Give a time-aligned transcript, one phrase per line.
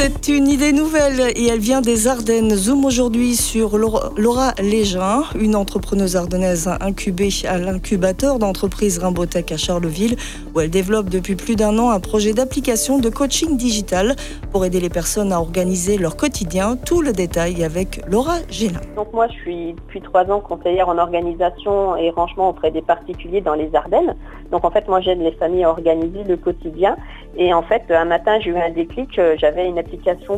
[0.00, 2.54] C'est une idée nouvelle et elle vient des Ardennes.
[2.54, 10.14] Zoom aujourd'hui sur Laura Légin, une entrepreneuse ardennaise incubée à l'incubateur d'entreprise Rimbotech à Charleville,
[10.54, 14.14] où elle développe depuis plus d'un an un projet d'application de coaching digital
[14.52, 16.76] pour aider les personnes à organiser leur quotidien.
[16.76, 18.80] Tout le détail avec Laura Gélin.
[18.94, 23.40] Donc moi, je suis depuis trois ans conseillère en organisation et rangement auprès des particuliers
[23.40, 24.14] dans les Ardennes.
[24.52, 26.96] Donc en fait, moi, j'aide les familles à organiser le quotidien.
[27.36, 29.20] Et en fait, un matin, j'ai eu un déclic.
[29.38, 29.78] J'avais une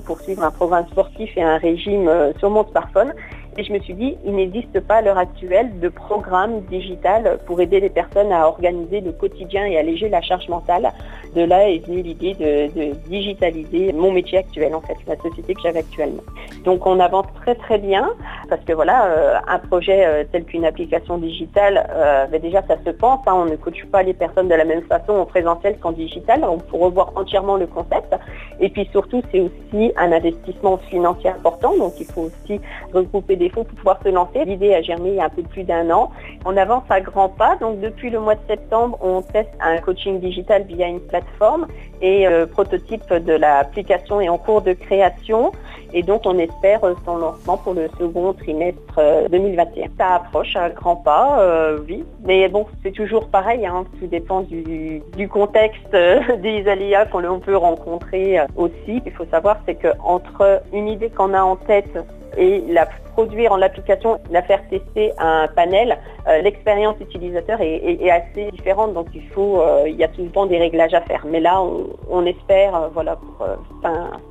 [0.04, 3.12] pour suivre un programme sportif et un régime euh, sur mon smartphone.
[3.58, 7.60] Et je me suis dit, il n'existe pas à l'heure actuelle de programme digital pour
[7.60, 10.92] aider les personnes à organiser le quotidien et alléger la charge mentale.
[11.34, 15.60] De là est venue l'idée de, digitaliser mon métier actuel, en fait, la société que
[15.62, 16.22] j'avais actuellement.
[16.64, 18.10] Donc on avance très très bien
[18.50, 22.76] parce que voilà, euh, un projet euh, tel qu'une application digitale, euh, ben déjà ça
[22.84, 23.32] se pense, hein.
[23.34, 26.58] on ne coach pas les personnes de la même façon en présentiel qu'en digital, on
[26.58, 28.14] peut revoir entièrement le concept.
[28.58, 32.60] Et puis surtout, c'est aussi un investissement financier important, donc il faut aussi
[32.92, 34.44] regrouper des fonds pour pouvoir se lancer.
[34.44, 36.10] L'idée a germé il y a un peu plus d'un an.
[36.44, 40.18] On avance à grands pas, donc depuis le mois de septembre, on teste un coaching
[40.20, 41.68] digital via une plateforme
[42.02, 45.52] et le prototype de l'application est en cours de création.
[45.92, 49.84] Et donc, on espère son lancement pour le second trimestre 2021.
[49.84, 52.04] Euh, Ça approche à grands pas, euh, oui.
[52.24, 53.84] Mais bon, c'est toujours pareil, hein.
[53.98, 59.02] tout dépend du, contexte euh, des aléas qu'on peut rencontrer aussi.
[59.04, 61.98] Il faut savoir, c'est qu'entre une idée qu'on a en tête
[62.36, 65.98] et la produire en l'application, la faire tester à un panel,
[66.42, 68.94] l'expérience utilisateur est, assez différente.
[68.94, 71.26] Donc il faut, il y a tout le temps des réglages à faire.
[71.28, 71.60] Mais là,
[72.08, 73.46] on, espère, voilà, pour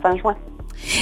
[0.02, 0.36] fin juin.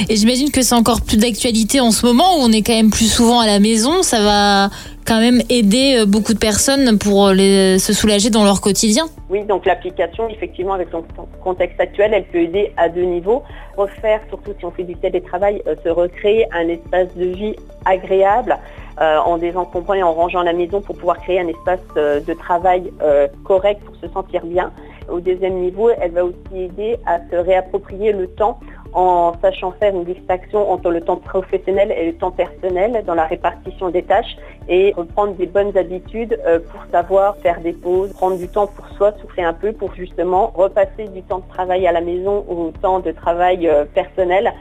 [0.10, 2.92] Et j'imagine que c'est encore plus d'actualité en ce moment où on est quand même
[2.92, 4.04] plus souvent à la maison.
[4.04, 4.70] Ça va
[5.06, 9.06] quand même aider euh, beaucoup de personnes pour les, se soulager dans leur quotidien.
[9.30, 11.04] Oui, donc l'application, effectivement, avec son
[11.42, 13.44] contexte actuel, elle peut aider à deux niveaux.
[13.78, 17.56] Refaire, surtout si on fait du télétravail, euh, se recréer un espace de vie
[17.86, 18.58] agréable.
[19.00, 22.92] Euh, en désencombrant et en rangeant la maison pour pouvoir créer un espace de travail
[23.44, 24.72] correct pour se sentir bien.
[25.08, 28.60] Au deuxième niveau, elle va aussi aider à se réapproprier le temps
[28.98, 33.26] en sachant faire une distinction entre le temps professionnel et le temps personnel dans la
[33.26, 34.36] répartition des tâches
[34.68, 38.88] et reprendre des bonnes habitudes euh, pour savoir faire des pauses, prendre du temps pour
[38.98, 42.72] soi, souffler un peu pour justement repasser du temps de travail à la maison au
[42.82, 44.52] temps de travail euh, personnel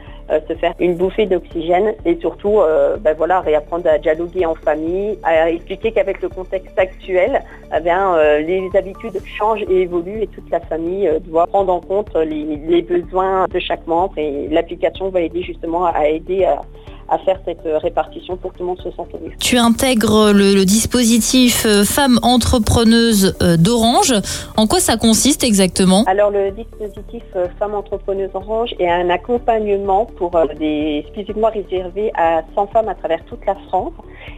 [0.47, 2.59] se faire une bouffée d'oxygène et surtout
[2.99, 7.41] ben voilà, réapprendre à dialoguer en famille, à expliquer qu'avec le contexte actuel,
[7.75, 12.13] eh bien, les habitudes changent et évoluent et toute la famille doit prendre en compte
[12.15, 16.61] les, les besoins de chaque membre et l'application va aider justement à aider à,
[17.09, 19.31] à faire cette euh, répartition pour que tout le monde se sente mieux.
[19.39, 24.13] Tu intègres le, dispositif euh, Femmes Entrepreneuses euh, d'Orange.
[24.57, 26.03] En quoi ça consiste exactement?
[26.07, 27.23] Alors le dispositif
[27.59, 33.23] Femmes Entrepreneuses d'Orange est un accompagnement pour des exclusivement réservé à 100 femmes à travers
[33.25, 33.93] toute la France.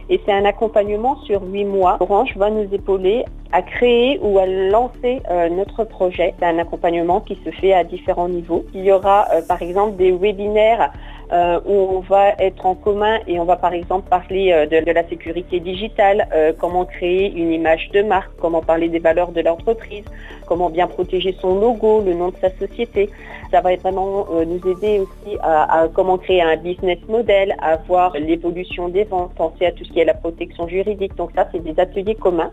[0.08, 1.96] Et c'est un accompagnement sur 8 mois.
[2.00, 5.20] Orange va nous épauler à créer ou à lancer
[5.50, 6.34] notre projet.
[6.38, 8.64] C'est un accompagnement qui se fait à différents niveaux.
[8.74, 10.92] Il y aura par exemple des webinaires
[11.32, 14.90] euh, où on va être en commun et on va par exemple parler euh, de,
[14.90, 19.40] la sécurité digitale, euh, comment créer une image de marque, comment parler des valeurs de
[19.40, 20.04] l'entreprise,
[20.46, 23.10] comment bien protéger son logo, le nom de sa société.
[23.52, 28.88] Ça va vraiment nous aider aussi à, comment créer un business model, à voir l'évolution
[28.88, 31.16] des ventes, penser à tout ce qui est la protection juridique.
[31.16, 32.52] Donc ça, c'est des ateliers communs.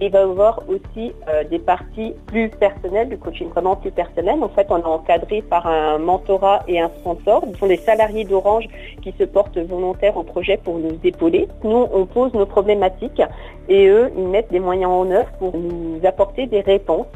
[0.00, 1.12] Il va y avoir aussi
[1.50, 4.42] des parties plus personnelles, du coaching vraiment plus personnel.
[4.42, 7.44] En fait, on est encadré par un mentorat et un sponsor.
[7.52, 8.66] Ce sont des salariés d'Orange
[9.02, 11.48] qui se portent volontaires au projet pour nous épauler.
[11.64, 13.22] Nous, on pose nos problématiques
[13.68, 17.06] et eux, ils mettent des moyens en œuvre pour nous apporter des réponses.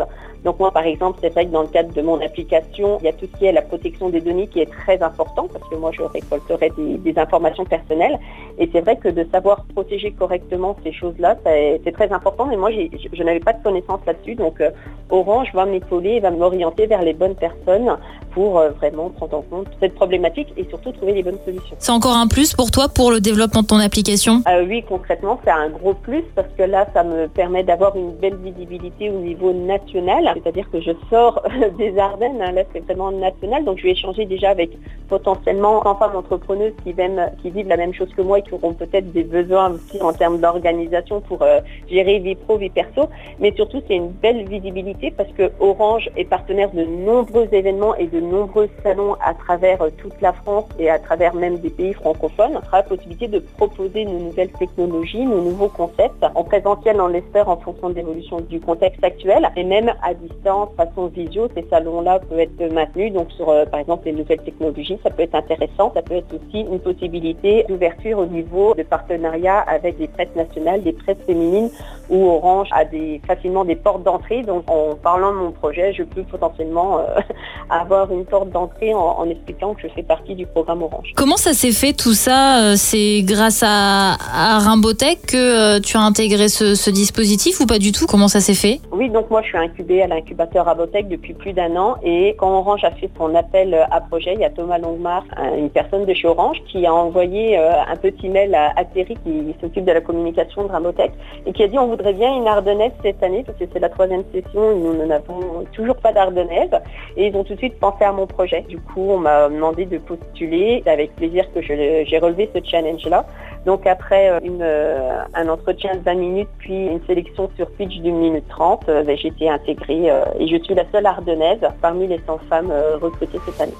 [0.45, 3.09] Donc moi, par exemple, c'est vrai que dans le cadre de mon application, il y
[3.09, 5.77] a tout ce qui est la protection des données qui est très important parce que
[5.77, 8.19] moi, je récolterai des, informations personnelles.
[8.59, 12.47] Et c'est vrai que de savoir protéger correctement ces choses-là, c'est très important.
[12.47, 14.35] Mais moi, je n'avais pas de connaissances là-dessus.
[14.35, 14.71] Donc euh,
[15.11, 17.97] Orange va m'épauler et va m'orienter vers les bonnes personnes
[18.33, 21.77] pour euh, vraiment prendre en compte cette problématique et surtout trouver les bonnes solutions.
[21.79, 24.43] C'est encore un plus pour toi pour le développement de ton application?
[24.49, 28.13] Euh, Oui, concrètement, c'est un gros plus parce que là, ça me permet d'avoir une
[28.13, 30.31] belle visibilité au niveau national.
[30.35, 31.43] C'est-à-dire que je sors
[31.79, 34.71] des Ardennes, hein, là c'est vraiment national, donc je vais échanger déjà avec
[35.09, 36.95] potentiellement 100 femmes entrepreneuses qui,
[37.43, 40.13] qui vivent la même chose que moi et qui auront peut-être des besoins aussi en
[40.13, 41.61] termes d'organisation pour euh,
[41.91, 46.25] gérer vie pro, vie perso, mais surtout c'est une belle visibilité parce que Orange est
[46.25, 50.99] partenaire de nombreux événements et de nombreux salons à travers toute la France et à
[50.99, 55.43] travers même des pays francophones, on aura la possibilité de proposer nos nouvelles technologies, nos
[55.43, 59.93] nouveaux concepts, en présentiel, on l'espère, en fonction de l'évolution du contexte actuel, et même
[60.03, 64.13] à distance, façon visio, ces salons-là peuvent être maintenus, donc sur, euh, par exemple, les
[64.13, 68.75] nouvelles technologies, ça peut être intéressant, ça peut être aussi une possibilité d'ouverture au niveau
[68.75, 71.71] de partenariat avec des presses nationales, des presses féminines,
[72.09, 76.03] où Orange a des, facilement des portes d'entrée, donc en parlant de mon projet, je
[76.03, 77.21] peux potentiellement euh,
[77.71, 81.13] avoir une porte d'entrée en, expliquant que je fais partie du programme Orange.
[81.17, 82.63] Comment ça s'est fait tout ça?
[82.63, 87.79] Euh, C'est grâce à, à Rimbotech que euh, tu as intégré ce, dispositif ou pas
[87.79, 88.07] du tout?
[88.07, 88.81] Comment ça s'est fait?
[89.01, 92.51] Oui, donc moi je suis incubée à l'incubateur Rimbotech depuis plus d'un an et quand
[92.59, 95.25] Orange a fait son appel à projet, il y a Thomas Longmar,
[95.57, 99.87] une personne de chez Orange, qui a envoyé un petit mail à, Thierry qui s'occupe
[99.87, 101.13] de la communication de Rimbotech
[101.47, 103.89] et qui a dit on voudrait bien une Ardennaise cette année parce que c'est la
[103.89, 106.69] troisième session, nous n'avons toujours pas d'Ardennaise
[107.17, 108.67] et ils ont tout de suite pensé à mon projet.
[108.69, 110.83] Du coup, on m'a demandé de postuler.
[110.85, 113.25] Avec plaisir que j'ai relevé ce challenge-là.
[113.67, 118.17] Donc après euh, euh, un entretien de 20 minutes, puis une sélection sur pitch d'une
[118.17, 122.21] minute 30, euh, ben, j'ai été intégrée et je suis la seule Ardennaise parmi les
[122.27, 123.75] 100 femmes recrutées cette année.